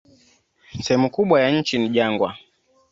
[0.81, 2.35] Sehemu kubwa ya nchi ni jangwa.